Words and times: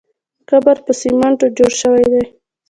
قبر 0.49 0.77
په 0.85 0.91
سمېټو 0.99 1.47
جوړ 1.57 1.71
شوی 1.81 2.03
دی. 2.13 2.23